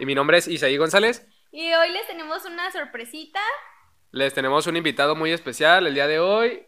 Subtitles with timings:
[0.00, 1.26] Y mi nombre es Isaí González.
[1.52, 3.40] y hoy les tenemos una sorpresita.
[4.12, 6.66] Les tenemos un invitado muy especial el día de hoy.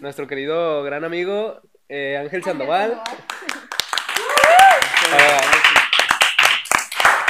[0.00, 3.02] Nuestro querido gran amigo eh, Ángel Sandoval.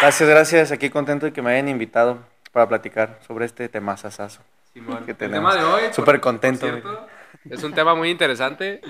[0.01, 0.73] Gracias, gracias.
[0.73, 4.43] Aquí contento de que me hayan invitado para platicar sobre este tema sasazo.
[4.75, 4.81] Que
[5.13, 5.55] El tenemos.
[5.55, 5.93] tema de hoy.
[5.93, 7.09] Súper contento, por cierto,
[7.49, 8.81] es un tema muy interesante.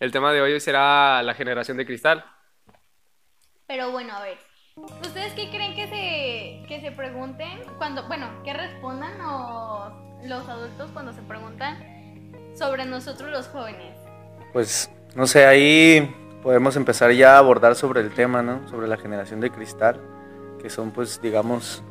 [0.00, 2.24] El tema de hoy será la generación de cristal.
[3.68, 4.38] Pero bueno, a ver.
[5.02, 9.92] ¿Ustedes qué creen que se, que se pregunten cuando, bueno, que respondan o
[10.24, 11.78] los adultos cuando se preguntan
[12.54, 13.94] sobre nosotros los jóvenes?
[14.52, 18.68] Pues, no sé, ahí podemos empezar ya a abordar sobre el tema, ¿no?
[18.68, 20.00] Sobre la generación de cristal,
[20.60, 21.82] que son, pues, digamos,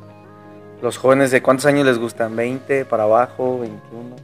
[0.81, 4.15] los jóvenes de cuántos años les gustan, 20 para abajo, 21.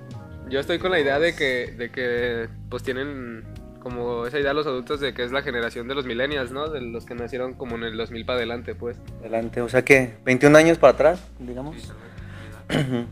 [0.49, 3.43] Yo estoy con la idea de que, de que pues tienen
[3.85, 6.69] como esa idea los adultos de que es la generación de los millennials, ¿no?
[6.69, 8.97] De los que nacieron como en el 2000 para adelante, pues.
[9.19, 11.93] Adelante, o sea que 21 años para atrás, digamos.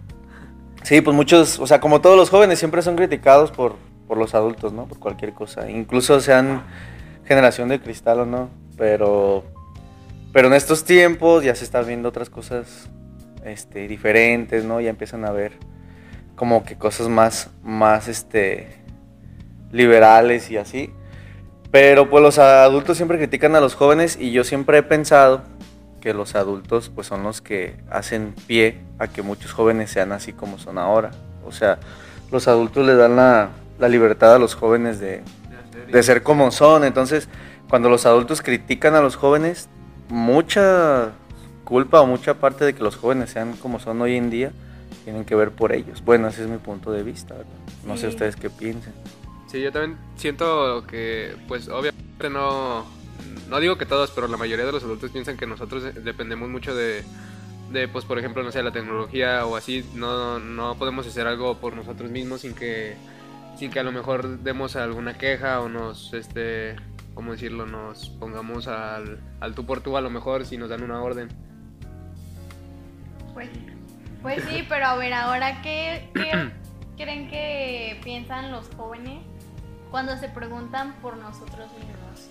[0.82, 4.36] Sí, pues muchos, o sea, como todos los jóvenes siempre son criticados por, por los
[4.36, 4.86] adultos, ¿no?
[4.86, 6.64] Por cualquier cosa, incluso sean
[7.24, 9.46] generación de cristal o no, pero
[10.34, 12.90] pero en estos tiempos ya se están viendo otras cosas
[13.46, 14.82] este diferentes, ¿no?
[14.82, 15.54] Ya empiezan a ver
[16.36, 18.83] como que cosas más más este
[19.74, 20.94] liberales y así.
[21.72, 25.42] Pero pues los adultos siempre critican a los jóvenes y yo siempre he pensado
[26.00, 30.32] que los adultos pues son los que hacen pie a que muchos jóvenes sean así
[30.32, 31.12] como son ahora.
[31.46, 31.80] O sea,
[32.32, 33.50] los adultos le dan la,
[33.80, 35.24] la libertad a los jóvenes de,
[35.92, 36.84] de ser como son.
[36.84, 37.28] Entonces,
[37.70, 39.68] cuando los adultos critican a los jóvenes,
[40.10, 41.12] mucha
[41.64, 44.52] culpa o mucha parte de que los jóvenes sean como son hoy en día
[45.04, 46.04] tienen que ver por ellos.
[46.04, 47.34] Bueno, ese es mi punto de vista.
[47.34, 47.50] ¿verdad?
[47.86, 48.94] No sé ustedes qué piensen.
[49.54, 52.88] Sí, yo también siento que, pues obviamente no,
[53.50, 56.74] no digo que todos, pero la mayoría de los adultos piensan que nosotros dependemos mucho
[56.74, 57.04] de,
[57.72, 61.60] de pues por ejemplo, no sé, la tecnología o así, no, no podemos hacer algo
[61.60, 62.96] por nosotros mismos sin que,
[63.56, 66.76] sin que a lo mejor demos alguna queja o nos, este,
[67.14, 67.68] ¿cómo decirlo?
[67.68, 71.30] Nos pongamos al, al tú por tú a lo mejor si nos dan una orden.
[73.36, 73.50] Pues,
[74.24, 76.50] pues sí, pero a ver, ahora, ¿qué, qué
[76.98, 79.20] creen que piensan los jóvenes
[79.94, 82.28] cuando se preguntan por nosotros mismos?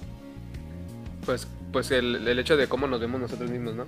[1.24, 3.86] Pues, pues el, el hecho de cómo nos vemos nosotros mismos, ¿no?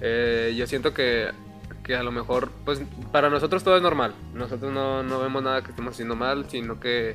[0.00, 1.30] Eh, yo siento que,
[1.84, 2.80] que a lo mejor, pues
[3.12, 4.14] para nosotros todo es normal.
[4.32, 7.14] Nosotros no, no vemos nada que estemos haciendo mal, sino que,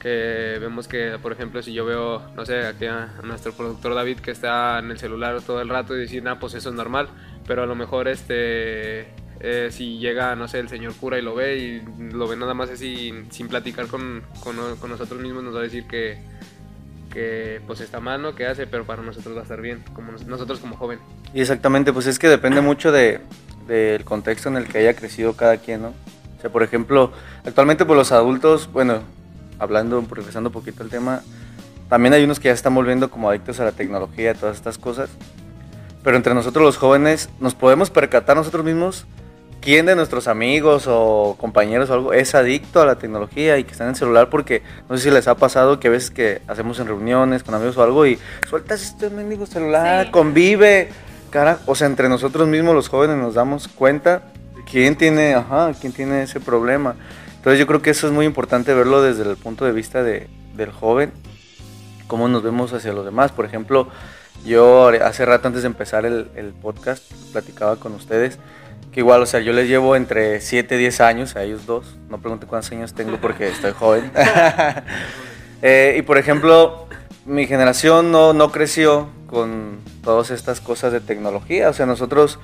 [0.00, 4.18] que vemos que, por ejemplo, si yo veo, no sé, aquí a, nuestro productor David
[4.18, 7.08] que está en el celular todo el rato y decir, ah, pues eso es normal.
[7.46, 11.34] Pero a lo mejor, este, eh, si llega, no sé, el señor cura y lo
[11.34, 11.82] ve y
[12.12, 15.62] lo ve nada más así, sin platicar con, con, con nosotros mismos, nos va a
[15.64, 16.18] decir que,
[17.12, 18.34] que pues está mal, ¿no?
[18.34, 20.98] Que hace, pero para nosotros va a estar bien, como nos- nosotros como joven.
[21.34, 23.20] Y exactamente, pues es que depende mucho de,
[23.66, 25.88] del contexto en el que haya crecido cada quien, ¿no?
[25.88, 27.12] O sea, por ejemplo,
[27.44, 29.00] actualmente pues los adultos, bueno,
[29.58, 31.22] hablando, progresando un poquito el tema,
[31.88, 34.78] también hay unos que ya están volviendo como adictos a la tecnología, a todas estas
[34.78, 35.10] cosas.
[36.02, 39.04] Pero entre nosotros los jóvenes nos podemos percatar nosotros mismos
[39.62, 43.72] quién de nuestros amigos o compañeros o algo es adicto a la tecnología y que
[43.72, 46.42] están en el celular porque no sé si les ha pasado que a veces que
[46.48, 48.18] hacemos en reuniones con amigos o algo y
[48.48, 50.10] sueltas este mendigo celular, Sí.
[50.10, 50.88] convive,
[51.30, 54.22] cara, o sea, entre nosotros mismos los jóvenes nos damos cuenta
[54.70, 56.96] quién tiene, ajá, quién tiene ese problema.
[57.36, 60.28] Entonces yo creo que eso es muy importante verlo desde el punto de vista de,
[60.56, 61.12] del joven,
[62.06, 63.32] cómo nos vemos hacia los demás.
[63.32, 63.88] Por ejemplo,
[64.44, 68.38] yo hace rato antes de empezar el, el podcast platicaba con ustedes
[68.90, 71.96] que igual, o sea, yo les llevo entre 7 y 10 años a ellos dos.
[72.10, 74.10] No pregunte cuántos años tengo porque estoy joven.
[75.64, 76.88] Eh, y por ejemplo,
[77.24, 81.68] mi generación no, no creció con todas estas cosas de tecnología.
[81.68, 82.40] O sea, nosotros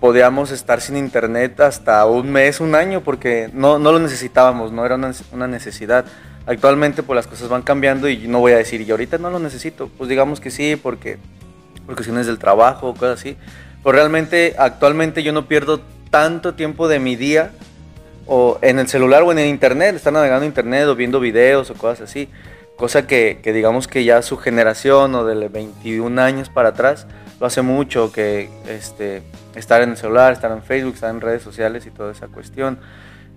[0.00, 4.84] podíamos estar sin internet hasta un mes, un año, porque no, no lo necesitábamos, no
[4.84, 6.04] era una, una necesidad.
[6.46, 9.38] Actualmente pues las cosas van cambiando y no voy a decir, y ahorita no lo
[9.38, 9.88] necesito.
[9.96, 11.18] Pues digamos que sí, porque
[11.86, 13.36] por cuestiones del trabajo, cosas así.
[13.82, 15.80] Pero realmente actualmente yo no pierdo
[16.10, 17.52] tanto tiempo de mi día
[18.26, 21.74] o en el celular o en el internet, estar navegando internet o viendo videos o
[21.74, 22.28] cosas así.
[22.76, 27.06] Cosa que, que digamos que ya su generación o de 21 años para atrás
[27.40, 29.22] lo hace mucho, que este,
[29.54, 32.78] estar en el celular, estar en Facebook, estar en redes sociales y toda esa cuestión.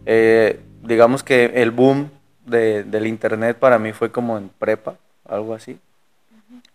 [0.05, 2.09] Eh, digamos que el boom
[2.45, 4.95] de- del internet para mí fue como en prepa,
[5.27, 5.79] algo así.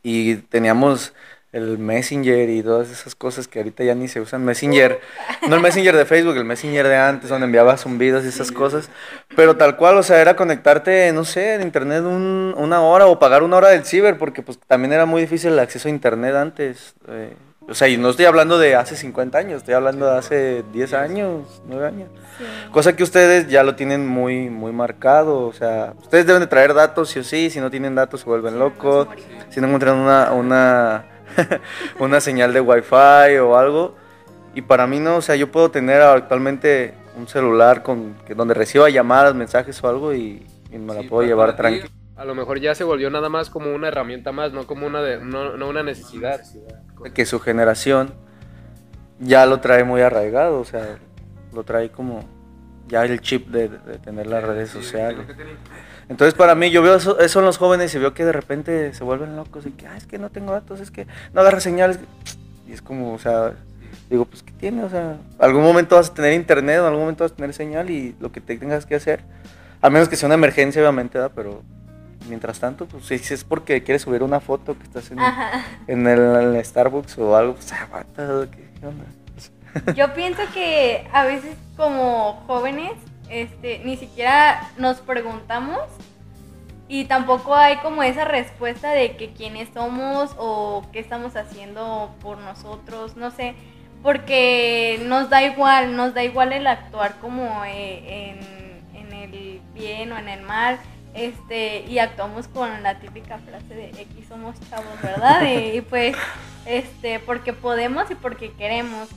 [0.03, 1.13] Y teníamos
[1.53, 4.45] el Messenger y todas esas cosas que ahorita ya ni se usan.
[4.45, 5.01] Messenger,
[5.49, 8.91] no el Messenger de Facebook, el Messenger de antes, donde enviabas zumbidos y esas cosas.
[9.37, 13.19] Pero tal cual, o sea, era conectarte, no sé, en internet un- una hora o
[13.19, 16.35] pagar una hora del ciber, porque pues también era muy difícil el acceso a internet
[16.35, 16.95] antes.
[17.09, 17.35] eh.
[17.69, 20.93] O sea, y no estoy hablando de hace 50 años, estoy hablando de hace 10
[20.95, 22.09] años, 9 años.
[22.39, 22.45] Sí.
[22.71, 25.49] Cosa que ustedes ya lo tienen muy, muy marcado.
[25.49, 27.51] O sea, ustedes deben de traer datos sí o sí.
[27.51, 29.09] Si no tienen datos se vuelven Sí, locos.
[29.51, 31.07] Si no encuentran una, una,
[31.99, 33.95] una señal de wifi o algo.
[34.55, 38.55] Y para mí no, o sea, yo puedo tener actualmente un celular con que, donde
[38.55, 41.89] reciba llamadas, mensajes o algo y, y me la Sí, puedo llevar tranquilo.
[42.17, 45.03] A lo mejor ya se volvió nada más como una herramienta más, no como una
[45.03, 46.41] de, no, no una necesidad.
[47.13, 48.15] Que su generación
[49.19, 50.59] ya lo trae muy arraigado.
[50.59, 50.99] O sea,
[51.53, 52.25] lo trae como
[52.89, 55.27] ya el chip de, de tener las redes sociales.
[56.09, 58.95] Entonces para mí yo veo eso, eso en los jóvenes y veo que de repente
[58.95, 61.61] se vuelven locos y que, ah, es que no tengo datos, es que no agarra
[61.61, 61.99] señales.
[62.69, 63.55] Y es como, o sea,
[64.09, 64.85] digo, pues ¿qué tiene?
[64.85, 67.91] O sea, algún momento vas a tener internet, en algún momento vas a tener señal
[67.91, 69.21] y lo que te tengas que hacer,
[69.81, 71.33] a menos que sea una emergencia obviamente, ¿verdad?
[71.35, 71.63] Pero
[72.29, 75.19] mientras tanto, pues si es porque quieres subir una foto que estás en,
[76.07, 79.05] el, en el Starbucks o algo, pues aguanta, ¿qué, qué onda?
[79.95, 82.93] Yo pienso que a veces como jóvenes,
[83.31, 85.81] este, ni siquiera nos preguntamos
[86.89, 92.39] y tampoco hay como esa respuesta de que quiénes somos o qué estamos haciendo por
[92.39, 93.55] nosotros, no sé,
[94.03, 98.39] porque nos da igual, nos da igual el actuar como eh,
[98.95, 100.79] en, en el bien o en el mal.
[101.13, 105.43] Este, y actuamos con la típica frase de X somos chavos, ¿verdad?
[105.47, 106.15] y, y pues,
[106.67, 109.09] este, porque podemos y porque queremos.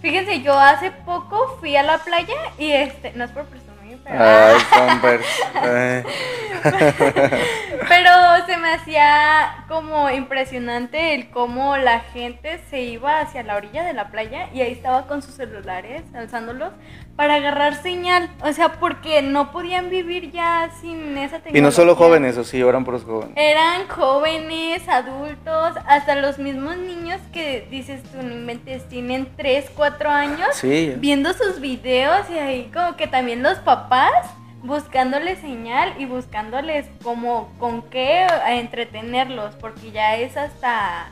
[0.00, 4.24] Fíjense, yo hace poco fui a la playa y este, no es por presumir, pero,
[4.24, 4.56] Ay,
[5.64, 6.04] eh.
[7.88, 8.10] pero
[8.46, 13.92] se me hacía como impresionante el cómo la gente se iba hacia la orilla de
[13.92, 16.72] la playa y ahí estaba con sus celulares, alzándolos,
[17.18, 18.30] para agarrar señal.
[18.44, 21.58] O sea, porque no podían vivir ya sin esa tecnología.
[21.58, 23.32] Y no solo jóvenes, o sí, eran puros jóvenes.
[23.34, 30.08] Eran jóvenes, adultos, hasta los mismos niños que dices tú, no inventes, tienen 3, 4
[30.08, 34.12] años Sí, viendo sus videos y ahí como que también los papás
[34.62, 41.08] buscándoles señal y buscándoles como con qué entretenerlos, porque ya es hasta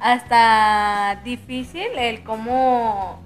[0.00, 3.20] hasta difícil el cómo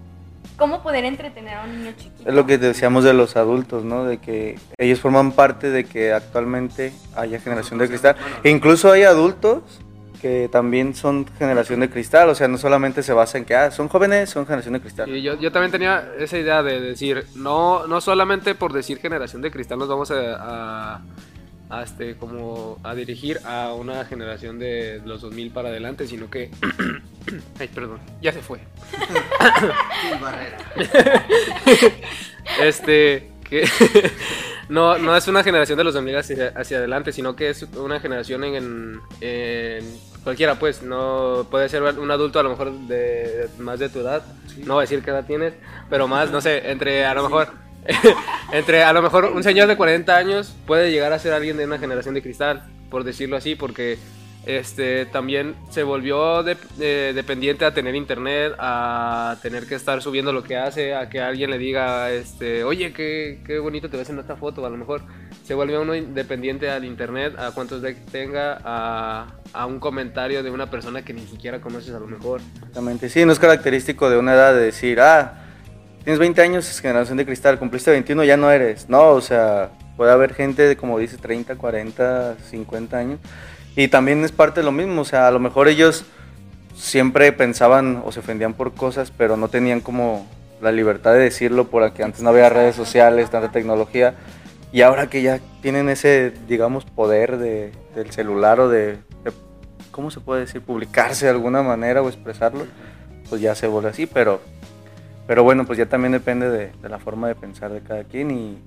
[0.56, 2.28] cómo poder entretener a un niño chiquito.
[2.28, 4.04] es lo que decíamos de los adultos, ¿no?
[4.04, 8.16] De que ellos forman parte de que actualmente haya generación de cristal.
[8.42, 9.62] E incluso hay adultos
[10.24, 13.70] que también son generación de cristal, o sea, no solamente se basa en que, ah,
[13.70, 15.14] son jóvenes, son generación de cristal.
[15.14, 19.42] Y yo, yo también tenía esa idea de decir, no, no solamente por decir generación
[19.42, 21.02] de cristal nos vamos a, a,
[21.78, 26.50] a, este, como a dirigir a una generación de los 2000 para adelante, sino que...
[27.58, 28.60] Ay, perdón, ya se fue.
[32.62, 33.68] este, que
[34.68, 38.00] no, no es una generación de los 2000 hacia, hacia adelante, sino que es una
[38.00, 39.84] generación en, en- en
[40.22, 44.24] cualquiera, pues, no puede ser un adulto a lo mejor de más de tu edad,
[44.64, 45.52] no voy a decir qué edad tienes,
[45.90, 47.48] pero más, no sé, entre a lo mejor,
[48.52, 51.64] entre a lo mejor un señor de 40 años puede llegar a ser alguien de
[51.64, 53.98] una generación de cristal, por decirlo así, porque
[54.46, 60.42] este también se volvió eh, dependiente a tener internet, a tener que estar subiendo lo
[60.42, 64.18] que hace, a que alguien le diga, este, oye, qué, qué bonito te ves en
[64.18, 65.02] esta foto, a lo mejor
[65.44, 70.50] se vuelve uno dependiente al internet, a cuántos likes tenga, a, a un comentario de
[70.50, 72.40] una persona que ni siquiera conoces a lo mejor.
[72.54, 75.43] Exactamente, sí, no es característico de una edad de decir, ah,
[76.04, 78.88] tienes 20 años, es generación de cristal, cumpliste 21, ya no eres.
[78.88, 83.18] No, o sea, puede haber gente de, como dice, 30, 40, 50 años.
[83.74, 86.04] Y también es parte de lo mismo, o sea, a lo mejor ellos
[86.76, 90.26] siempre pensaban o se ofendían por cosas, pero no tenían como
[90.60, 94.14] la libertad de decirlo porque antes no había redes sociales, tanta tecnología.
[94.72, 99.32] Y ahora que ya tienen ese, digamos, poder de, del celular o de, de,
[99.90, 100.60] ¿cómo se puede decir?
[100.60, 102.66] Publicarse de alguna manera o expresarlo,
[103.28, 104.40] pues ya se vuelve así, pero,
[105.26, 108.30] pero bueno, pues ya también depende de, de la forma de pensar de cada quien
[108.30, 108.58] y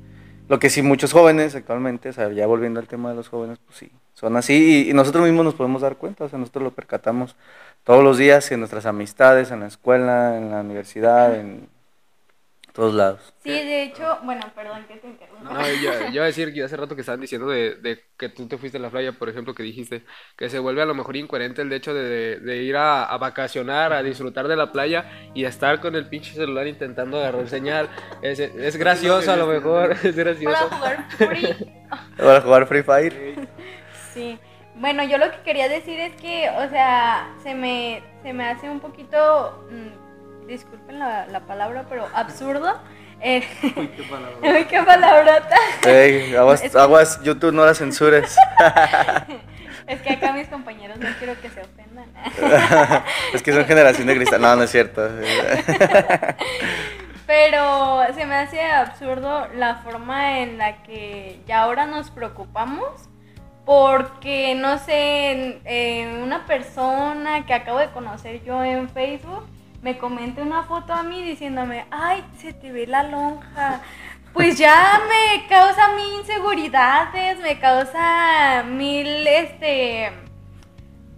[0.47, 3.59] lo que sí muchos jóvenes actualmente, o sea, ya volviendo al tema de los jóvenes,
[3.65, 6.71] pues sí, son así y, nosotros mismos nos podemos dar cuenta, o sea, nosotros lo
[6.71, 7.35] percatamos
[7.83, 11.67] todos los días en nuestras amistades, en la escuela, en la universidad, en
[12.77, 13.33] todos lados.
[13.43, 15.53] Sí, de hecho, bueno, perdón que te interrumpa.
[15.53, 18.29] No, yo, yo iba a decir que hace rato que estaban diciendo de, de que
[18.29, 20.03] tú te fuiste a la playa, por ejemplo, que dijiste
[20.35, 23.17] que se vuelve a lo mejor incoherente el hecho de, de- de ir a, a
[23.19, 25.05] vacacionar, a disfrutar de la playa
[25.35, 27.89] y estar con el pinche celular intentando agarrar señal.
[28.21, 30.69] Es, es gracioso a lo mejor, es Para gracioso.
[30.69, 31.55] jugar free.
[32.17, 33.47] Para jugar Free Fire.
[34.13, 34.39] Sí.
[34.75, 38.69] Bueno, yo lo que quería decir es que, o sea, se me, se me hace
[38.69, 40.06] un poquito, mm,
[40.47, 42.79] disculpen la, la palabra, pero absurdo.
[43.19, 43.41] Eh,
[43.75, 44.37] Uy, qué palabra.
[44.43, 45.55] Uy, qué palabrota.
[45.87, 48.37] Ey, aguas, Es que- aguas, YouTube, no la censures.
[49.87, 52.05] Es que acá mis compañeros no quiero que se ofendan.
[53.33, 54.39] es que son generación de cristal.
[54.41, 55.01] No, no es cierto.
[57.25, 63.09] Pero se me hace absurdo la forma en la que ya ahora nos preocupamos
[63.65, 69.45] porque, no sé, en una persona que acabo de conocer yo en Facebook
[69.81, 73.81] me comente una foto a mí diciéndome, ay, se te ve la lonja.
[74.33, 80.11] Pues ya me causa mil inseguridades, me causa mil, este,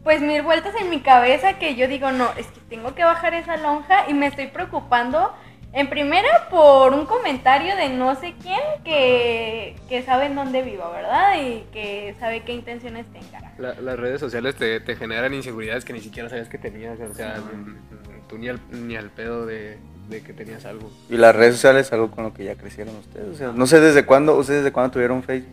[0.04, 3.34] pues mil vueltas en mi cabeza que yo digo, no, es que tengo que bajar
[3.34, 5.34] esa lonja y me estoy preocupando
[5.74, 10.90] en primera por un comentario de no sé quién que, que sabe en dónde vivo,
[10.92, 11.36] ¿verdad?
[11.42, 13.52] Y que sabe qué intenciones tenga.
[13.58, 17.00] La- las redes sociales te, te generan inseguridades que ni siquiera sabías que tenías.
[17.00, 17.78] O sea, mm,
[18.30, 19.78] tú ni al, ni al pedo de,
[20.10, 20.90] de que tenías algo.
[21.10, 23.28] Y las redes sociales es algo con lo que ya crecieron ustedes.
[23.28, 25.50] O sea, no sé desde cuándo, ustedes desde cuándo tuvieron Facebook.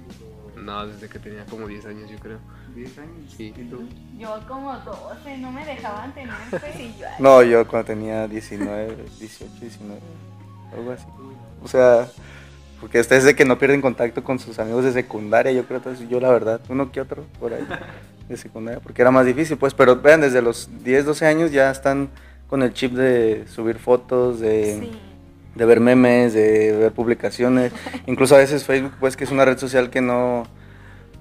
[0.56, 2.38] No, desde que tenía como 10 años, yo creo.
[2.74, 3.34] 10 años.
[3.36, 3.54] Sí.
[3.56, 3.88] ¿Y tú?
[4.18, 6.34] Yo como 12, no me dejaban tener
[6.78, 7.06] y yo...
[7.06, 10.00] ay, No, yo cuando tenía 19, 18, 19,
[10.72, 11.06] algo así.
[11.62, 12.08] O sea,
[12.80, 16.08] porque ustedes de que no pierden contacto con sus amigos de secundaria, yo creo, entonces
[16.08, 17.66] yo la verdad, uno que otro por ahí
[18.28, 21.70] de secundaria, porque era más difícil, pues, pero vean, desde los 10, 12 años ya
[21.70, 22.10] están
[22.48, 24.98] con el chip de subir fotos, de, Sí.
[25.54, 27.72] de ver memes, de ver publicaciones,
[28.06, 30.44] incluso a veces Facebook, pues, que es una red social que no...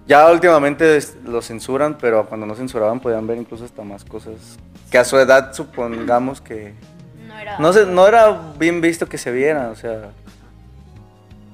[0.08, 4.36] Ya últimamente lo censuran, pero cuando no censuraban podían ver incluso hasta más cosas
[4.92, 6.74] que a su edad supongamos que
[7.28, 7.58] No era...
[7.58, 10.12] no no era bien visto que se viera, o sea,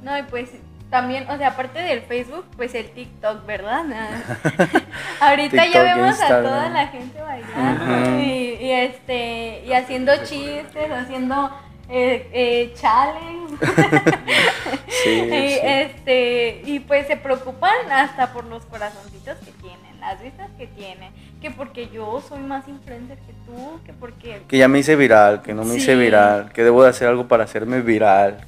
[0.03, 0.49] No, y pues
[0.91, 3.85] también, o sea, aparte del Facebook, pues el TikTok, ¿verdad?
[5.21, 6.45] Ahorita TikTok, ya vemos Instagram.
[6.45, 11.49] a toda la gente bailando y, y, este y haciendo chistes, haciendo
[11.89, 13.55] eh, eh, challenge.
[14.87, 15.59] sí, y, sí.
[15.63, 21.13] este y pues se preocupan hasta por los corazoncitos que tienen, las vistas que tienen,
[21.41, 25.41] que porque yo soy más influencer que tú, que porque que ya me hice viral,
[25.41, 28.41] que no me hice viral, que debo de hacer algo para hacerme viral.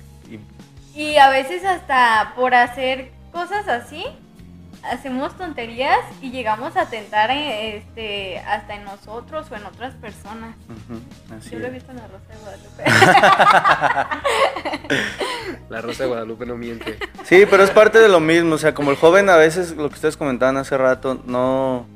[0.96, 4.06] Y a veces hasta por hacer cosas así,
[4.84, 10.56] hacemos tonterías y llegamos a tentar eh, este, hasta en nosotros o en otras personas.
[11.36, 12.84] así Yo lo he visto en la Rosa de Guadalupe.
[15.70, 16.98] La Rosa de Guadalupe no miente.
[17.24, 19.88] Sí, pero es parte de lo mismo, o sea, como el joven a veces, lo
[19.90, 21.88] que ustedes comentaban hace rato, no,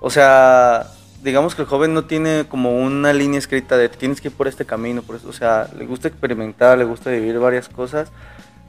[0.00, 0.86] o sea,
[1.22, 4.48] digamos que el joven no tiene como una línea escrita de tienes que ir por
[4.48, 8.10] este camino, por eso, o sea, le gusta experimentar, le gusta vivir varias cosas.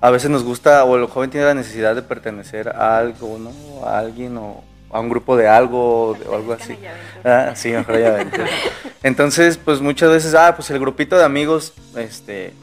[0.01, 3.85] A veces nos gusta, o el joven tiene la necesidad de pertenecer a algo, ¿no?
[3.85, 6.77] A alguien o a un grupo de algo o o algo así.
[7.23, 8.37] Ah, sí, mejor ya vente.
[9.03, 12.53] Entonces, pues muchas veces, ah, pues el grupito de amigos, este,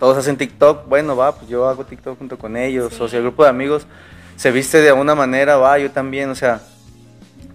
[0.00, 3.12] todos hacen TikTok, bueno, va, pues yo hago TikTok junto con ellos, o Sí.
[3.12, 3.86] si el grupo de amigos
[4.36, 6.60] se viste de una manera, va, yo también, o sea,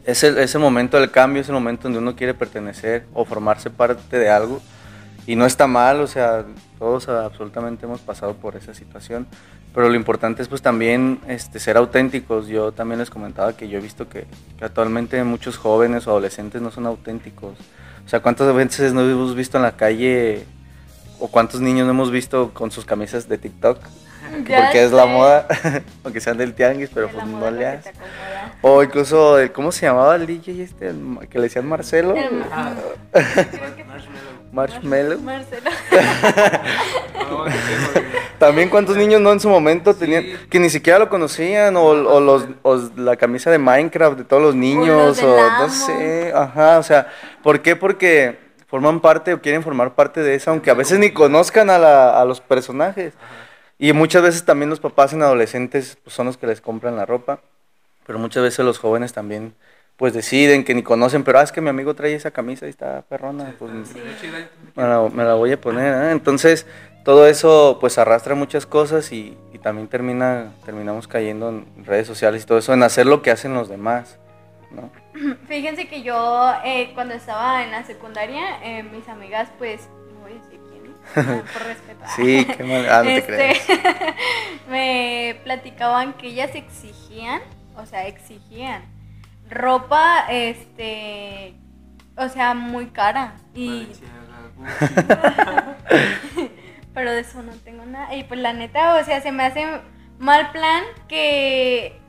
[0.08, 4.18] es el, momento del cambio, es el momento donde uno quiere pertenecer o formarse parte
[4.18, 4.62] de algo,
[5.28, 6.46] y no está mal, o sea,
[6.80, 9.28] todos absolutamente hemos pasado por esa situación,
[9.76, 12.48] pero lo importante es pues también este, ser auténticos.
[12.48, 14.26] Yo también les comentaba que yo he visto que,
[14.58, 17.58] que actualmente muchos jóvenes o adolescentes no son auténticos.
[18.06, 20.46] O sea, ¿cuántas veces no hemos visto en la calle
[21.20, 23.80] o cuántos niños no hemos visto con sus camisas de TikTok?
[24.46, 25.48] Ya porque es la moda,
[26.04, 27.94] aunque sean del tianguis, pero pues no le haces.
[28.62, 30.92] O incluso, ¿cómo se llamaba el DJ este?
[31.30, 32.16] Que le decían Marcelo.
[32.16, 32.74] El- Ah.
[33.12, 33.86] creo que.
[34.52, 35.18] Marcelo.
[35.20, 35.38] Güey.
[38.40, 42.20] También cuántos niños no en su momento tenían, que ni siquiera lo conocían, o, o
[42.20, 46.84] los, o la camisa de Minecraft de todos los niños, o, no sé, ajá, o
[46.84, 47.08] sea,
[47.44, 47.76] ¿por qué?
[47.76, 51.78] Porque forman parte o quieren formar parte de eso, aunque a veces ni conozcan a,
[51.80, 53.14] la- a los personajes.
[53.80, 57.06] Y muchas veces también los papás en adolescentes pues, son los que les compran la
[57.06, 57.42] ropa,
[58.06, 59.54] pero muchas veces los jóvenes también
[59.98, 62.70] pues deciden que ni conocen, pero ah, es que mi amigo trae esa camisa y
[62.70, 63.72] está perrona, pues
[64.76, 66.06] me la, me la voy a poner.
[66.06, 66.12] ¿eh?
[66.12, 66.68] Entonces,
[67.04, 72.44] todo eso pues arrastra muchas cosas y, y también termina, terminamos cayendo en redes sociales
[72.44, 74.20] y todo eso, en hacer lo que hacen los demás.
[74.72, 74.92] ¿no?
[75.48, 79.90] Fíjense que yo eh, cuando estaba en la secundaria, eh, mis amigas pues,
[81.16, 82.06] por respeto.
[82.16, 82.88] Sí, qué mal.
[82.90, 83.66] Ah, no te Este, creas.
[84.70, 87.42] me platicaban que ellas exigían,
[87.76, 88.84] o sea, exigían
[89.50, 91.56] ropa, este,
[92.16, 93.36] o sea, muy cara.
[93.54, 93.88] Y,
[96.94, 98.16] pero de eso no tengo nada.
[98.16, 99.66] Y pues la neta, o sea, se me hace
[100.20, 102.00] mal plan que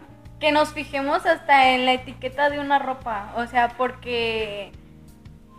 [0.40, 4.72] que nos fijemos hasta en la etiqueta de una ropa, o sea, porque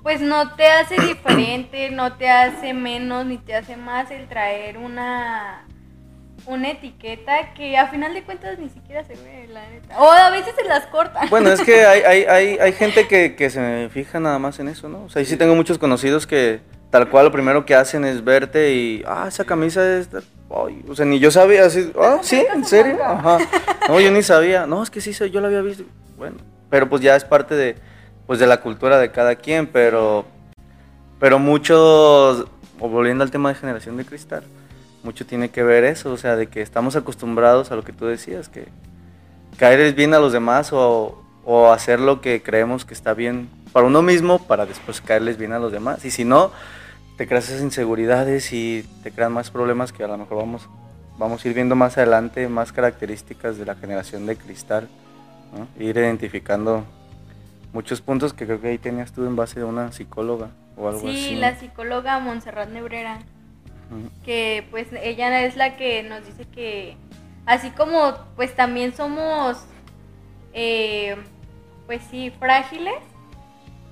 [0.04, 4.78] pues no te hace diferente, no te hace menos ni te hace más el traer
[4.78, 5.66] una
[6.46, 10.00] una etiqueta que a final de cuentas ni siquiera se ve, la neta.
[10.00, 11.22] O a veces se las corta.
[11.30, 14.68] Bueno, es que hay, hay, hay, hay gente que, que se fija nada más en
[14.68, 15.04] eso, ¿no?
[15.04, 18.74] O sea, sí tengo muchos conocidos que tal cual lo primero que hacen es verte
[18.74, 20.10] y, ah, esa camisa es...
[20.50, 22.98] Ay, o sea, ni yo sabía, así, ah, sí, ¿en serio?
[23.04, 23.38] Ajá.
[23.88, 24.66] No, yo ni sabía.
[24.66, 25.84] No, es que sí, yo la había visto.
[26.18, 26.38] Bueno,
[26.72, 27.76] pero pues ya es parte de,
[28.30, 30.24] pues de la cultura de cada quien, pero,
[31.20, 32.46] pero muchos,
[32.78, 34.44] volviendo al tema de generación de cristal,
[35.02, 38.06] mucho tiene que ver eso, o sea, de que estamos acostumbrados a lo que tú
[38.06, 38.68] decías, que
[39.58, 43.88] caer bien a los demás o, o hacer lo que creemos que está bien para
[43.88, 46.06] uno mismo para después caerles bien a los demás.
[46.06, 46.52] Y si no,
[47.18, 50.70] te creas esas inseguridades y te crean más problemas que a lo mejor vamos,
[51.18, 54.88] vamos a ir viendo más adelante, más características de la generación de cristal,
[55.80, 56.86] ir identificando
[57.74, 61.08] muchos puntos que creo que ahí tenías tú en base de una psicóloga o algo
[61.08, 61.30] así.
[61.30, 63.20] Sí, la psicóloga Montserrat Nebrera,
[64.26, 66.98] que pues ella es la que nos dice que
[67.46, 69.66] así como pues también somos,
[70.54, 71.16] eh,
[71.86, 73.00] pues sí, frágiles,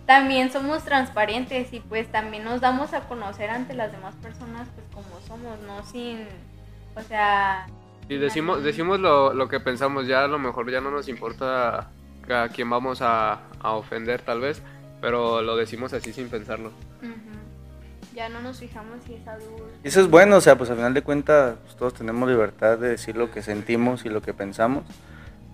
[0.05, 4.87] también somos transparentes y pues también nos damos a conocer ante las demás personas pues
[4.93, 6.25] como somos, no sin,
[6.95, 7.67] o sea...
[8.09, 11.89] Y decimos, decimos lo, lo que pensamos, ya a lo mejor ya no nos importa
[12.33, 14.61] a quién vamos a, a ofender tal vez,
[15.01, 16.71] pero lo decimos así sin pensarlo.
[18.15, 19.67] Ya no nos fijamos si es adulto.
[19.83, 22.89] Eso es bueno, o sea, pues al final de cuentas pues, todos tenemos libertad de
[22.89, 24.83] decir lo que sentimos y lo que pensamos,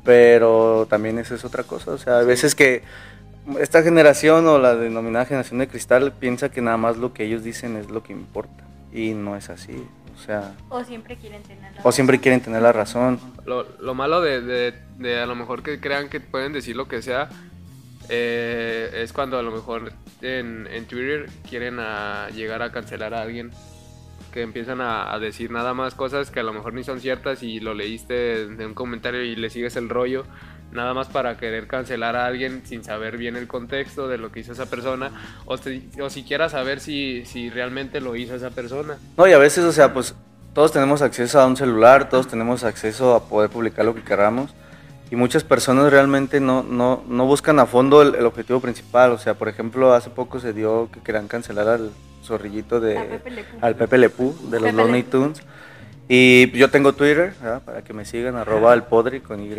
[0.06, 2.84] pero también eso es otra cosa, o sea, a veces que
[3.60, 7.44] esta generación o la denominada generación de cristal piensa que nada más lo que ellos
[7.44, 8.63] dicen es lo que importa
[8.94, 9.86] y no es así.
[10.15, 11.81] O sea, o siempre quieren tener la razón.
[11.85, 13.20] O siempre quieren tener la razón.
[13.46, 16.87] Lo, lo malo de, de, de, a lo mejor que crean que pueden decir lo
[16.87, 17.29] que sea
[18.09, 23.22] eh, es cuando a lo mejor en, en Twitter quieren a llegar a cancelar a
[23.22, 23.51] alguien
[24.31, 27.44] que empiezan a, a, decir nada más cosas que a lo mejor ni son ciertas
[27.44, 30.25] y lo leíste en un comentario y le sigues el rollo
[30.74, 34.42] nada más para querer cancelar a alguien sin saber bien el contexto de lo que
[34.42, 35.12] hizo esa persona
[35.46, 38.98] o, si, o siquiera saber si, si realmente lo hizo esa persona.
[39.18, 40.16] No, y a veces, o sea, pues
[40.53, 44.53] todos tenemos acceso a un celular, todos tenemos acceso a poder publicar lo que queramos
[45.14, 49.12] y muchas personas realmente no, no, no buscan a fondo el, el, objetivo principal.
[49.12, 51.92] O sea, por ejemplo, hace poco se dio que querían cancelar al
[52.24, 52.96] zorrillito de...
[52.96, 55.44] Pepe al Pepe Lepú de los Looney Tunes.
[56.09, 57.61] Y yo tengo Twitter, ¿verdad?
[57.61, 59.50] para que me sigan, arroba el podri con Y.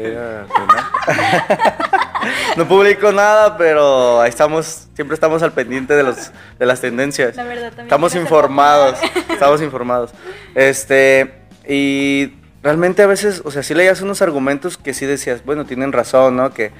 [2.56, 7.34] no publico nada, pero ahí estamos, siempre estamos al pendiente de, los, de las tendencias.
[7.36, 8.98] La verdad, también estamos informados,
[9.30, 10.10] estamos informados.
[10.54, 11.32] Este,
[11.66, 15.92] y realmente a veces, o sea, sí leías unos argumentos que sí decías, bueno, tienen
[15.92, 16.52] razón, ¿no?
[16.52, 16.72] Que,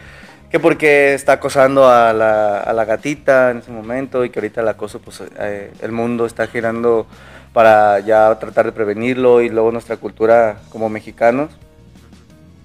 [0.50, 4.61] que porque está acosando a la, a la gatita en ese momento y que ahorita
[4.61, 7.07] el acoso, pues eh, el mundo está girando
[7.55, 11.53] para ya tratar de prevenirlo y luego nuestra cultura como mexicanos.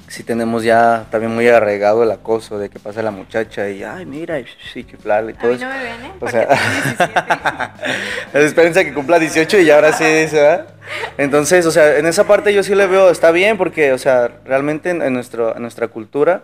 [0.07, 4.07] Sí tenemos ya también muy arraigado el acoso de que pasa la muchacha y, ay,
[4.07, 6.11] mira, y sí, chiflarle y todo A mí no me ven, ¿eh?
[6.19, 6.47] O sea,
[8.33, 10.67] espérense que cumpla 18 y ahora sí dice, ¿verdad?
[11.19, 14.31] Entonces, o sea, en esa parte yo sí le veo, está bien porque, o sea,
[14.43, 16.41] realmente en, en, nuestro, en nuestra cultura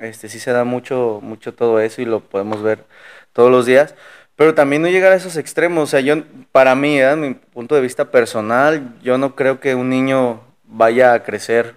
[0.00, 2.84] este, sí se da mucho, mucho todo eso y lo podemos ver
[3.32, 3.94] todos los días.
[4.40, 5.84] Pero también no llegar a esos extremos.
[5.84, 6.14] O sea, yo,
[6.50, 7.14] para mí, ¿eh?
[7.14, 11.74] mi punto de vista personal, yo no creo que un niño vaya a crecer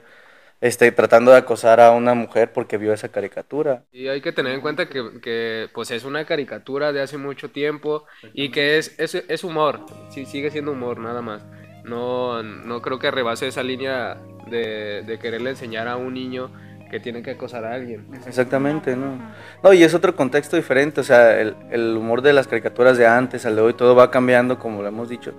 [0.61, 3.83] este, tratando de acosar a una mujer porque vio esa caricatura.
[3.91, 7.49] Y hay que tener en cuenta que, que pues es una caricatura de hace mucho
[7.49, 11.43] tiempo y que es, es, es, humor, sigue siendo humor nada más.
[11.83, 16.49] No, no creo que rebase esa línea de, de quererle enseñar a un niño
[16.93, 18.05] que tienen que acosar a alguien.
[18.27, 19.17] Exactamente, ¿no?
[19.63, 23.47] No, y es otro contexto diferente, o sea, el, humor de las caricaturas de antes
[23.47, 25.33] al de hoy, todo va cambiando, como lo hemos dicho.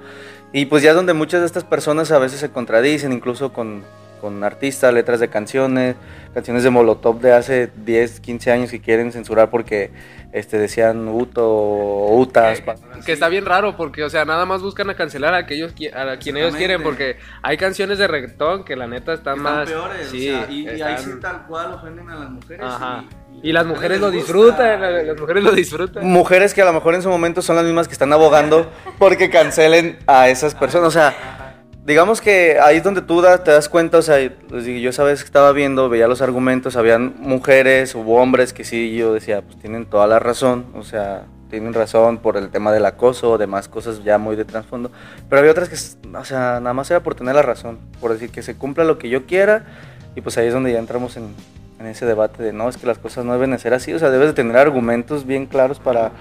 [0.52, 3.84] Y pues ya es donde muchas de estas personas a veces se contradicen, incluso con,
[4.24, 5.96] con artistas, letras de canciones,
[6.32, 9.90] canciones de Molotov de hace 10, 15 años que quieren censurar porque
[10.32, 12.62] este, decían Uto o Utas.
[12.62, 15.74] Que, que, está bien raro porque, o sea, nada más buscan a cancelar a aquellos
[15.94, 19.68] a quien ellos quieren porque hay canciones de reggaetón que la neta están, están más...
[19.68, 20.78] peores, sí, o sea, y, están...
[20.78, 22.64] y, ahí sí tal cual ofenden a las mujeres.
[22.66, 23.04] Ajá.
[23.42, 26.06] Y, y, las mujeres lo disfrutan, las mujeres lo disfrutan.
[26.06, 29.28] Mujeres que a lo mejor en su momento son las mismas que están abogando porque
[29.28, 31.33] cancelen a esas personas, o sea
[31.84, 34.16] digamos que ahí es donde tú te das cuenta, o sea,
[34.48, 38.64] pues, yo esa vez que estaba viendo, veía los argumentos, habían mujeres, hubo hombres que
[38.64, 42.72] sí, yo decía, pues tienen toda la razón, o sea, tienen razón por el tema
[42.72, 44.90] del acoso o demás cosas ya muy de trasfondo,
[45.28, 45.76] pero había otras que,
[46.16, 48.98] o sea, nada más era por tener la razón, por decir que se cumpla lo
[48.98, 49.66] que yo quiera,
[50.16, 51.34] y pues ahí es donde ya entramos en,
[51.78, 53.98] en ese debate de no, es que las cosas no deben de ser así, o
[53.98, 56.12] sea, debes de tener argumentos bien claros para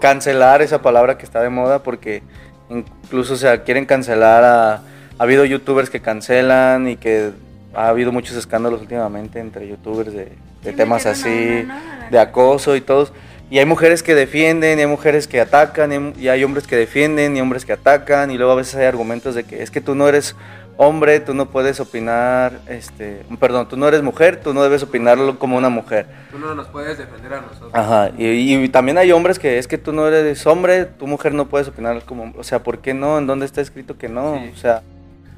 [0.00, 2.24] cancelar esa palabra que está de moda porque
[2.68, 4.82] incluso o sea, quieren cancelar a...
[5.22, 7.30] Ha habido youtubers que cancelan y que
[7.74, 10.24] ha habido muchos escándalos últimamente entre youtubers de,
[10.64, 11.64] de Sí, temas así,
[12.10, 13.12] de acoso y todos.
[13.48, 16.66] Y hay mujeres que defienden, y hay mujeres que atacan, y hay- y hay hombres
[16.66, 19.70] que defienden, y hombres que atacan, y luego a veces hay argumentos de que es
[19.70, 20.34] que tú no eres
[20.76, 25.38] hombre, tú no puedes opinar, este, perdón, tú no eres mujer, tú no debes opinarlo
[25.38, 26.06] como una mujer.
[26.32, 27.70] Tú no nos puedes defender a nosotros.
[27.72, 31.32] Ajá, y, y también hay hombres que es que tú no eres hombre, tu mujer
[31.32, 33.18] no puedes opinar como, o sea, ¿por qué no?
[33.18, 34.40] ¿En dónde está escrito que no?
[34.42, 34.50] Sí.
[34.52, 34.82] O sea,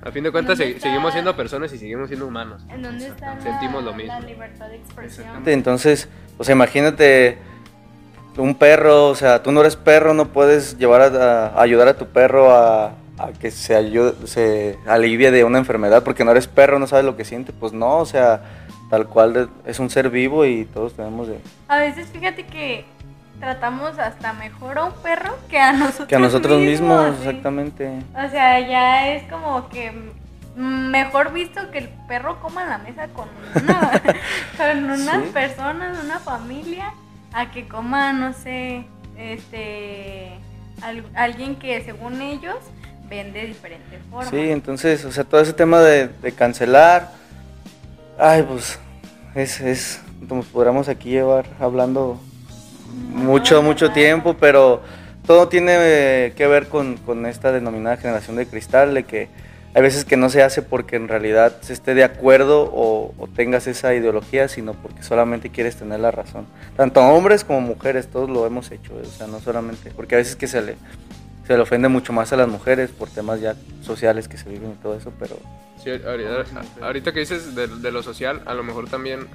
[0.04, 2.62] A fin de cuentas, ¿Dónde se- seguimos siendo personas y seguimos siendo humanos.
[2.68, 4.12] ¿En dónde está la, Sentimos lo mismo.
[4.12, 5.26] la libertad de expresión?
[5.46, 7.38] entonces, o sea, imagínate
[8.36, 11.96] un perro, o sea, tú no eres perro, no puedes llevar a, a ayudar a
[11.96, 12.86] tu perro a,
[13.18, 17.04] a que se, ayude, se alivie de una enfermedad porque no eres perro, no sabes
[17.04, 18.42] lo que siente, pues no, o sea,
[18.90, 21.38] tal cual es un ser vivo y todos tenemos de...
[21.68, 22.84] A veces fíjate que
[23.44, 27.28] tratamos hasta mejor a un perro que a nosotros Que a nosotros mismos, sí.
[27.28, 27.90] exactamente.
[28.14, 29.92] O sea, ya es como que
[30.56, 33.28] mejor visto que el perro coma en la mesa con,
[33.62, 33.90] una-
[34.56, 35.30] con unas Sí.
[35.32, 36.92] personas, una familia,
[37.34, 38.86] a que coma, no sé,
[39.18, 40.30] este,
[40.82, 42.56] al- alguien que según ellos
[43.10, 44.30] ven de diferente forma.
[44.30, 47.10] Sí, entonces, o sea, todo ese tema de, de cancelar,
[48.18, 48.78] ay, pues,
[49.34, 52.18] es, es, nos podríamos aquí llevar hablando
[52.88, 54.82] mucho, mucho tiempo, pero
[55.26, 59.28] todo tiene que ver con, con esta denominada generación de cristal, de que
[59.74, 63.66] hay veces que no se hace porque en realidad se esté de acuerdo o, tengas
[63.66, 66.46] esa ideología, sino porque solamente quieres tener la razón.
[66.76, 70.36] Tanto hombres como mujeres, todos lo hemos hecho, o sea, no solamente, porque a veces
[70.36, 70.76] que se le,
[71.46, 74.72] se le ofende mucho más a las mujeres por temas ya sociales que se viven
[74.78, 75.38] y todo eso, pero
[75.82, 76.44] Sí, ahorita,
[76.80, 79.26] ahorita que dices de lo social, a lo mejor también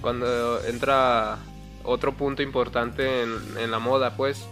[0.00, 1.38] cuando entra
[1.84, 4.46] otro punto importante en, en la moda, pues,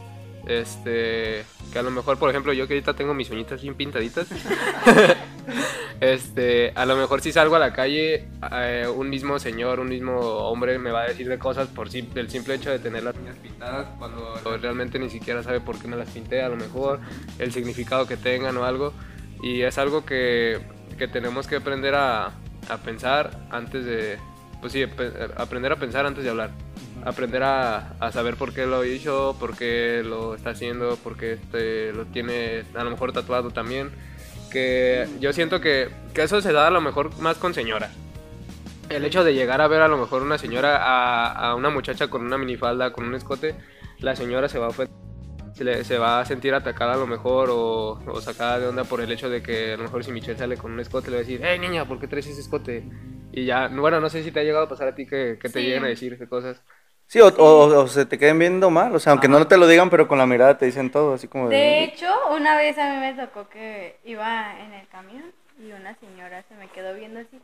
[0.46, 4.26] este, que a lo mejor, por ejemplo, yo que ahorita tengo mis uñitas bien pintaditas,
[6.00, 10.18] este, a lo mejor si salgo a la calle, eh, un mismo señor, un mismo
[10.18, 13.16] hombre me va a decir de cosas por sim- el simple hecho de tener las
[13.16, 17.00] uñas pintadas, cuando realmente ni siquiera sabe por qué me las pinté, a lo mejor,
[17.38, 18.92] el significado que tengan o algo,
[19.42, 20.58] y es algo que,
[20.98, 22.26] que tenemos que aprender a,
[22.68, 24.18] a pensar antes de,
[24.60, 24.84] pues sí,
[25.36, 26.50] aprender a pensar antes de hablar.
[27.04, 31.32] Aprender a, a saber por qué lo hizo, por qué lo está haciendo, por qué
[31.32, 33.90] este, lo tiene a lo mejor tatuado también.
[34.50, 37.92] Que yo siento que, que eso se da a lo mejor más con señoras.
[38.88, 42.08] El hecho de llegar a ver a lo mejor una señora, a, a una muchacha
[42.08, 43.54] con una minifalda, con un escote,
[44.00, 44.72] la señora se va a
[45.54, 49.00] se, se va a sentir atacada a lo mejor o, o sacada de onda por
[49.00, 51.22] el hecho de que a lo mejor si Michelle sale con un escote le va
[51.22, 52.84] a decir, hey niña, ¿por qué traes ese escote?
[53.32, 55.48] Y ya, bueno, no sé si te ha llegado a pasar a ti que, que
[55.50, 55.64] te Sí.
[55.64, 56.62] lleguen a decir qué cosas.
[57.06, 59.66] sí, o, o- o se te queden viendo mal, o sea, aunque no te lo
[59.66, 62.90] digan, pero con la mirada te dicen todo, así como De hecho, una vez a
[62.92, 67.20] mí me tocó que iba en el camión y una señora se me quedó viendo
[67.20, 67.40] así.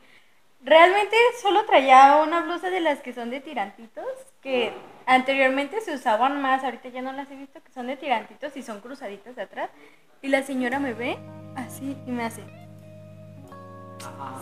[0.63, 4.05] Realmente solo traía una blusa de las que son de tirantitos,
[4.41, 4.73] que
[5.05, 8.63] anteriormente se usaban más, ahorita ya no las he visto, que son de tirantitos y
[8.63, 9.69] son cruzaditas de atrás.
[10.21, 11.17] Y la señora me ve
[11.55, 12.43] así y me hace,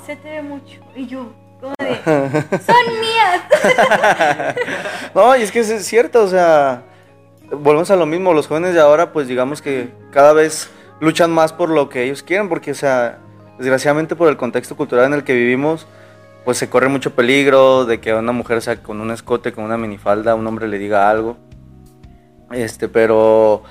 [0.05, 0.79] se te ve mucho.
[0.95, 1.95] Y yo, como de,
[2.65, 4.55] son mías.
[5.15, 6.83] No, y es que es cierto, o sea,
[7.49, 11.53] volvemos a lo mismo, los jóvenes de ahora, pues digamos que cada vez luchan más
[11.53, 13.19] por lo que ellos quieren, porque, o sea,
[13.57, 15.87] desgraciadamente por el contexto cultural en el que vivimos,
[16.43, 19.63] pues se corre mucho peligro de que a una mujer, sea, con un escote, con
[19.63, 21.37] una minifalda, un hombre le diga algo.
[22.51, 23.63] Este, pero,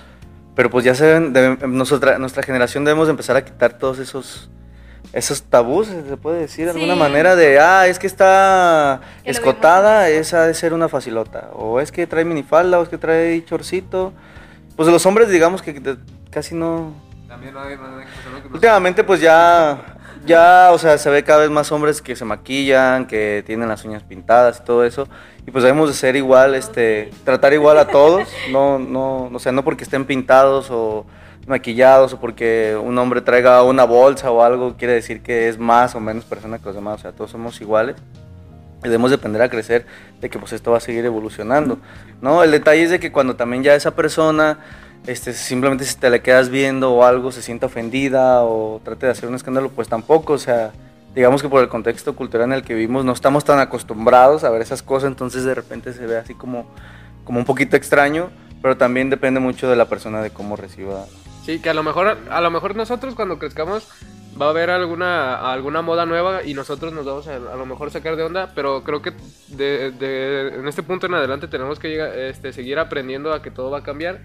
[0.57, 4.51] pero pues ya se nosotras, nuestra generación debemos de empezar a quitar todos esos,
[5.15, 10.09] esos tabús, se puede decir de alguna manera, de, ah, es que está Que escotada,
[10.09, 13.45] esa ha de ser una facilota, o es que trae minifalda, o es que trae
[13.45, 14.13] chorcito.
[14.77, 15.97] Pues los hombres, digamos que de-
[16.31, 16.93] casi no,
[17.29, 19.97] También no hay, no hay personas que Últimamente pues ya,
[20.27, 23.85] ya, o sea, se ve cada vez más hombres que se maquillan, que tienen las
[23.85, 25.07] uñas pintadas y todo eso.
[25.47, 29.53] Y pues debemos de ser igual, este, tratar igual a todos, no, no, o sea,
[29.53, 31.07] no porque estén pintados o
[31.47, 35.95] maquillados o porque un hombre traiga una bolsa o algo quiere decir que es más
[35.95, 37.97] o menos persona que los demás, o sea, todos somos iguales.
[38.81, 39.87] Y debemos de aprender a crecer
[40.21, 41.79] de que pues esto va a seguir evolucionando,
[42.21, 42.43] ¿no?
[42.43, 44.59] El detalle es de que cuando también ya esa persona
[45.07, 49.13] este, simplemente si te le quedas viendo o algo se sienta ofendida o trate de
[49.13, 50.73] hacer un escándalo, pues tampoco, o sea,
[51.15, 54.51] digamos que por el contexto cultural en el que vivimos no estamos tan acostumbrados a
[54.51, 56.67] ver esas cosas, entonces de repente se ve así como,
[57.25, 58.31] como un poquito extraño,
[58.63, 61.05] pero también depende mucho de la persona de cómo reciba.
[61.45, 63.87] Sí, que a lo mejor, a lo mejor nosotros cuando crezcamos
[64.41, 67.91] va a haber alguna, alguna moda nueva y nosotros nos vamos a, a lo mejor
[67.91, 69.13] sacar de onda, pero creo que
[69.49, 73.51] de, de- en este punto en adelante tenemos que llegar- este, seguir aprendiendo a que
[73.51, 74.23] todo va a cambiar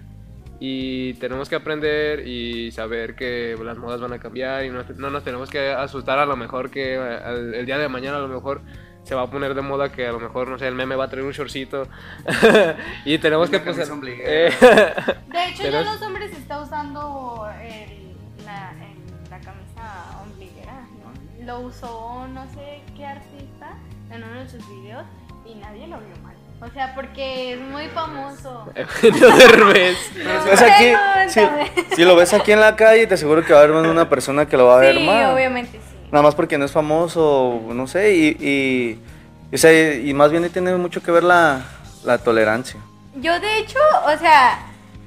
[0.58, 5.10] y tenemos que aprender y saber que las modas van a cambiar y no, no
[5.10, 8.28] nos tenemos que asustar a lo mejor que eh, el día de mañana a lo
[8.28, 8.62] mejor
[9.04, 11.04] se va a poner de moda que a lo mejor, no sé, el meme va
[11.04, 11.88] a traer un shortcito
[13.04, 14.52] y tenemos Una que pues, eh,
[15.28, 20.72] De hecho, ya los hombres está usando el- la, el- la camisa ombliguera.
[21.02, 21.44] ¿no?
[21.46, 23.72] Lo usó no sé qué artista
[24.10, 25.04] en uno de sus videos
[25.46, 26.34] y nadie lo vio mal.
[26.62, 28.70] O sea, porque es muy famoso.
[28.74, 29.96] Eugenio Derbez.
[30.12, 30.18] Si,
[30.50, 30.92] ves aquí,
[31.28, 34.08] si, si lo ves aquí en la calle, te aseguro que va a haber una
[34.10, 35.34] persona que lo va a ver Sí, mal.
[35.34, 35.89] obviamente sí.
[36.12, 40.48] Nada más porque no es famoso, no sé, y, y, o sea, y más bien
[40.50, 41.62] tiene mucho que ver la,
[42.04, 42.80] la tolerancia.
[43.16, 44.58] Yo de hecho, o sea,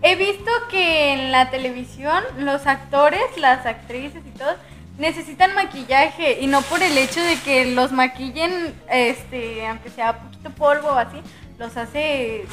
[0.02, 4.56] he visto que en la televisión los actores, las actrices y todos
[4.98, 10.50] necesitan maquillaje y no por el hecho de que los maquillen, este, aunque sea poquito
[10.52, 11.18] polvo o así,
[11.58, 12.46] los hace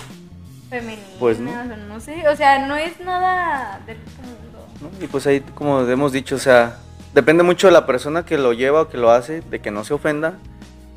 [0.70, 1.50] femeninos, Pues no.
[1.50, 4.66] o no sé, o sea, no es nada del mundo.
[4.80, 5.04] ¿no?
[5.04, 6.78] Y pues ahí, como hemos dicho, o sea,
[7.14, 9.84] depende mucho de la persona que lo lleva o que lo hace, de que no
[9.84, 10.34] se ofenda,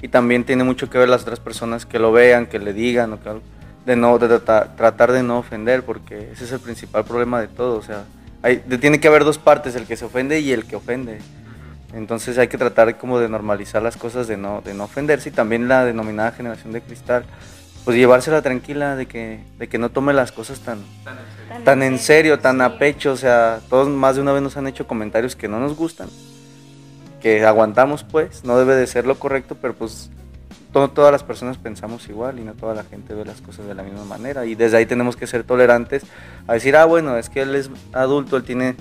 [0.02, 3.14] y también tiene mucho que ver las otras personas que lo vean, que le digan,
[3.14, 3.30] o que
[3.86, 7.48] de no, de trata- tratar de no ofender, porque ese es el principal problema de
[7.48, 8.04] todo, o sea,
[8.42, 11.20] hay, tiene que haber dos partes, el que se ofende y el que ofende.
[11.94, 15.32] Entonces hay que tratar como de normalizar las cosas, de no, de no ofenderse y
[15.32, 17.24] también la denominada generación de cristal,
[17.86, 20.80] pues llevársela tranquila, de que, de que no tome las cosas tan,
[21.66, 22.76] tan en serio, tan a Sí.
[22.80, 25.76] pecho, o sea, todos más de una vez nos han hecho comentarios que no nos
[25.76, 26.10] gustan,
[27.22, 30.10] que aguantamos pues, no debe de ser lo correcto, pero pues
[30.74, 33.76] no todas las personas pensamos igual y no toda la gente ve las cosas de
[33.76, 34.46] la misma manera.
[34.46, 36.04] Y desde ahí tenemos que ser tolerantes
[36.48, 38.76] a decir, ah, bueno, es que él es adulto, él tiene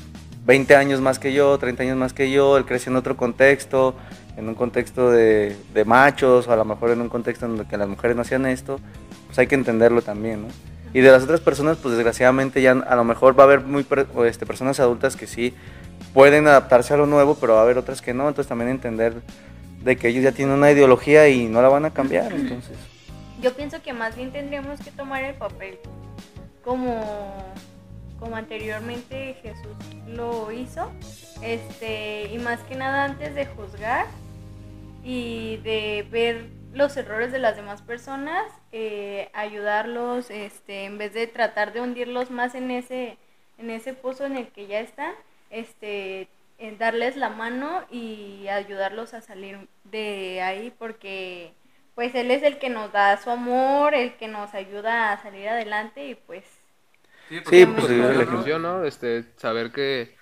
[0.46, 3.94] 20 años más que yo, 30 años más que yo, él creció en otro contexto,
[4.36, 7.66] en un contexto de, de machos o a lo mejor en un contexto en el
[7.66, 8.80] que las mujeres no hacían esto,
[9.26, 10.48] pues hay que entenderlo también, ¿no?
[10.94, 13.86] Y de las otras personas, pues desgraciadamente ya a lo mejor va a haber muy
[14.26, 15.54] este, personas adultas que sí
[16.12, 19.14] pueden adaptarse a lo nuevo, pero va a haber otras que no, entonces también entender
[19.82, 22.76] de que ellos ya tienen una ideología y no la van a cambiar, entonces.
[23.40, 25.78] Yo pienso que más bien tendríamos que tomar el papel
[26.62, 27.02] como,
[28.20, 30.92] como anteriormente Jesús lo hizo,
[31.42, 34.06] este, y más que nada antes de juzgar
[35.02, 41.26] y de ver los errores de las demás personas, eh, ayudarlos, este, en vez de
[41.26, 43.18] tratar de hundirlos más en ese,
[43.58, 45.14] en ese pozo en el que ya están,
[45.50, 46.28] este,
[46.58, 51.54] en darles la mano y ayudarlos a salir de ahí porque
[51.94, 55.48] pues él es el que nos da su amor, el que nos ayuda a salir
[55.48, 56.44] adelante y pues
[57.28, 58.24] Sí, pues, pues, como sí, la ejemplo.
[58.26, 58.84] conclusión, ¿no?
[58.84, 60.21] Este, saber que,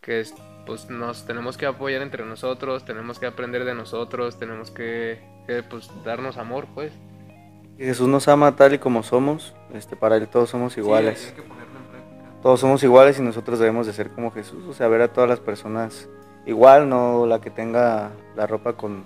[0.00, 0.34] que es-
[0.66, 5.62] pues nos tenemos que apoyar entre nosotros, tenemos que aprender de nosotros, tenemos que, que,
[5.62, 6.92] pues darnos amor, pues.
[7.78, 11.34] Jesús nos ama tal y como somos, este, para él todos somos iguales.
[12.42, 15.28] Todos somos iguales y nosotros debemos de ser como Jesús, o sea, ver a todas
[15.28, 16.08] las personas
[16.46, 19.02] igual, no la que tenga la ropa con,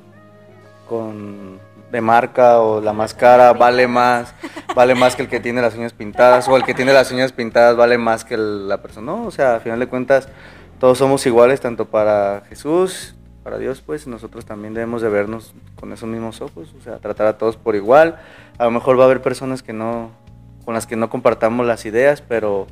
[0.89, 1.59] con
[1.91, 4.35] de marca o la más cara vale más,
[4.77, 7.33] vale más que el que tiene las uñas pintadas o el que tiene las uñas
[7.33, 9.07] pintadas vale más que el- la persona.
[9.13, 10.29] No, o sea, a final de cuentas
[10.81, 13.15] todos somos iguales tanto para Jesús,
[13.45, 17.27] para Dios, pues nosotros también debemos de vernos con esos mismos ojos, o sea, tratar
[17.27, 18.19] a todos por igual.
[18.57, 20.11] A lo mejor va a haber personas que no
[20.65, 22.67] con las que no compartamos las ideas, pero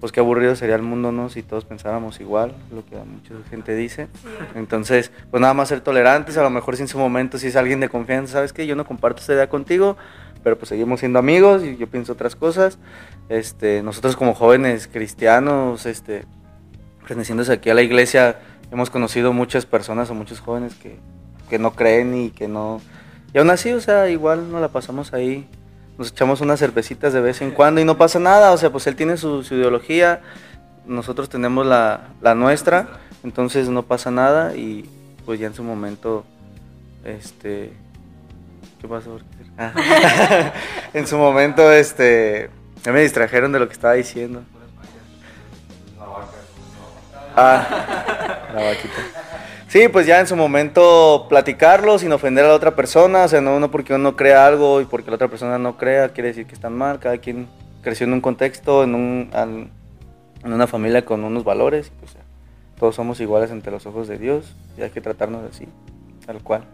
[0.00, 1.28] pues qué aburrido sería el mundo, ¿no?
[1.28, 4.08] Si todos pensáramos igual, lo que mucha gente dice.
[4.54, 7.56] Entonces, pues nada más ser tolerantes, a lo mejor si en su momento, si es
[7.56, 8.66] alguien de confianza, ¿sabes qué?
[8.66, 9.96] Yo no comparto esta idea contigo,
[10.42, 12.78] pero pues seguimos siendo amigos y yo pienso otras cosas.
[13.28, 16.24] Este, nosotros como jóvenes cristianos, este,
[17.04, 18.40] perteneciéndose aquí a la iglesia,
[18.72, 20.96] hemos conocido muchas personas o muchos jóvenes que,
[21.50, 22.80] que no creen y que no...
[23.34, 25.46] Y aún así, o sea, igual nos la pasamos ahí,
[25.98, 28.86] nos echamos unas cervecitas de vez en cuando y no pasa nada, o sea, pues
[28.86, 30.22] él tiene su, su ideología,
[30.86, 32.88] nosotros tenemos la, la nuestra,
[33.22, 34.88] entonces no pasa nada y
[35.26, 36.24] pues ya en su momento,
[37.04, 37.74] este...
[38.80, 39.18] ¿Qué pasó?
[39.58, 40.52] Ah.
[40.94, 42.48] en su momento, este...
[42.82, 44.42] Ya me distrajeron de lo que estaba diciendo.
[47.36, 48.94] Ah, la vaquita.
[49.68, 53.40] Sí, pues ya en su momento platicarlo sin ofender a la otra persona, o sea,
[53.40, 56.46] no uno porque uno crea algo y porque la otra persona no crea, quiere decir
[56.46, 57.48] que están mal, cada quien
[57.82, 59.68] creció en un contexto, en, un, al-
[60.44, 62.16] en una familia con unos valores, y pues
[62.78, 65.66] todos somos iguales ante los ojos de Dios y hay que tratarnos así,
[66.26, 66.64] tal cual,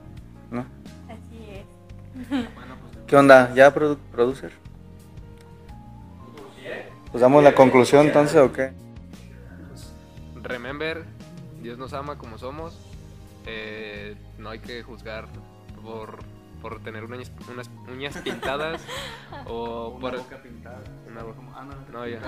[0.51, 0.67] ¿no?
[1.09, 2.47] así es.
[3.07, 3.51] ¿Qué onda?
[3.55, 4.53] ¿Ya, produ- producer?
[7.11, 8.73] Pues damos la conclusión entonces, ¿o qué?
[10.43, 11.05] Remember,
[11.63, 12.79] Dios nos ama como somos.
[13.47, 15.27] Eh, no hay que juzgar
[15.83, 16.19] por,
[16.61, 18.83] por tener unas, unas uñas pintadas
[19.47, 20.21] o por...
[20.43, 20.83] pintada.
[21.09, 22.21] Una boca- Como- ah, no, No, ya.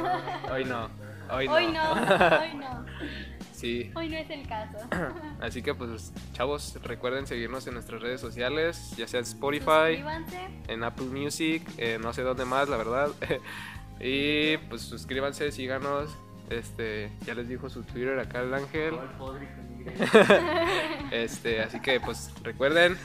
[0.53, 0.89] Hoy no.
[1.31, 1.55] Hoy no.
[1.55, 2.87] Hoy no, hoy no.
[3.53, 3.93] Sí.
[3.95, 4.79] Hoy no es el caso.
[5.41, 10.49] Así que pues chavos, recuerden seguirnos en nuestras redes sociales, ya sea en Spotify, Suscríbanse.
[10.67, 13.11] en Apple Music, eh, no sé dónde más, la verdad.
[14.01, 16.11] y pues suscríbanse, síganos.
[16.59, 18.95] Este, ya les dijo su Twitter acá el ángel.
[21.11, 22.97] Este, así que pues recuerden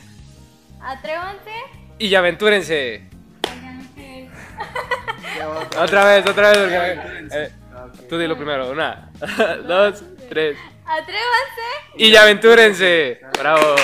[0.82, 1.52] Atrévanse.
[1.98, 3.04] y aventúrense.
[5.80, 6.60] Otra vez, otra vez.
[6.60, 7.52] porque- eh,
[8.10, 9.10] tú dilo primero, una,
[9.68, 10.58] dos, tres.
[10.86, 11.68] Atrévanse.
[11.96, 13.20] Y ya aventúrense.
[13.40, 13.76] Bravo.